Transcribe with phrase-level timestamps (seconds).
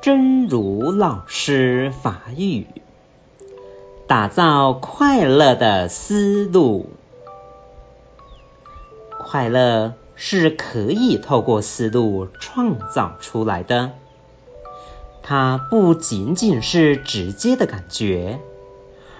[0.00, 2.68] 真如老师法语，
[4.06, 6.88] 打造快乐的思路。
[9.18, 13.90] 快乐是可以透过思路创造出来的，
[15.24, 18.38] 它不仅仅是直接的感觉，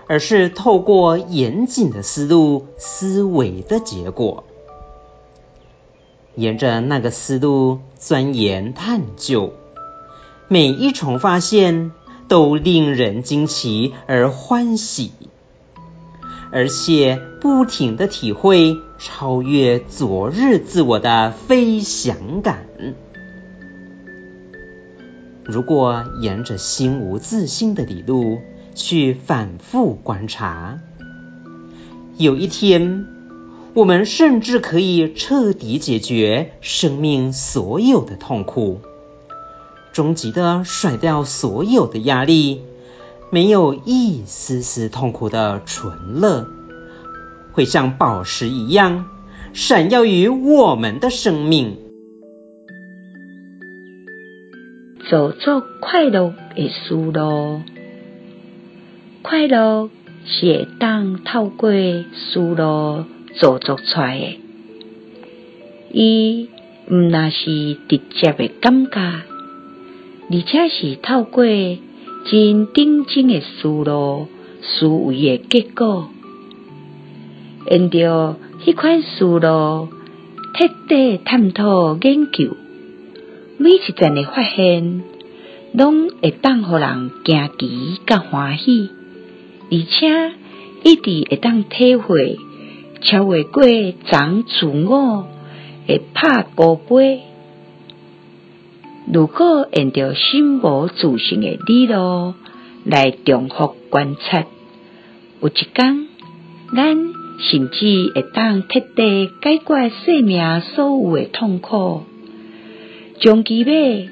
[0.06, 4.44] 而是透过严谨的思路思维的结果。
[6.36, 9.52] 沿着那个思路钻研探究。
[10.50, 11.92] 每一重发现
[12.26, 15.12] 都令人惊奇而欢喜，
[16.50, 22.64] 而且不停地体会超越昨日自我的飞翔感。
[25.44, 28.38] 如果沿着心无自性的理路
[28.74, 30.78] 去反复观察，
[32.16, 33.06] 有一天，
[33.74, 38.80] 我们甚至可以彻底解决生命所有的痛苦。
[39.98, 42.60] 终极的甩掉所有的压力，
[43.32, 46.46] 没有一丝丝痛苦的纯乐，
[47.50, 49.06] 会像宝石一样
[49.54, 51.78] 闪耀于我们的生命。
[55.10, 57.62] 走出快乐的思路，
[59.22, 59.90] 快乐
[60.26, 63.04] 是会当透过思路
[63.40, 64.38] 走出来的，
[65.90, 66.48] 伊
[66.88, 69.37] 毋那是直接的感觉。
[70.30, 74.28] 而且是透过真认真的思路
[74.60, 76.08] 思维的结果，
[77.70, 79.88] 沿着迄款思路
[80.54, 82.56] 彻底探讨研究，
[83.56, 85.02] 每一阵的发现，
[85.72, 88.90] 拢会当互人惊奇甲欢喜，
[89.70, 90.32] 而且
[90.84, 92.38] 一直会当体会
[93.00, 93.62] 超越过
[94.04, 95.26] 长自我
[95.86, 97.20] 会拍高杯。
[99.10, 102.34] 如果沿着心无自性的理路
[102.84, 104.44] 来重复观察，
[105.40, 106.08] 有一天，
[106.76, 106.96] 咱
[107.40, 112.02] 甚至会当彻底解决生命所有的痛苦，
[113.18, 114.08] 终极要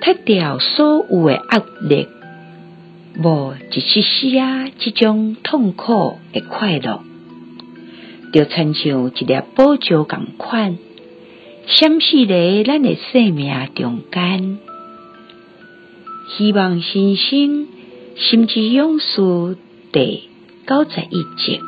[0.00, 2.08] 脱掉所有的压力，
[3.22, 7.02] 无一丝丝仔这种痛苦的快乐，
[8.32, 10.78] 就亲像一粒宝石共款。
[11.72, 14.58] 闪烁在咱的生命中间，
[16.28, 17.68] 希望新生
[18.16, 19.56] 心之勇士
[19.92, 20.24] 第
[20.66, 21.60] 九十一集。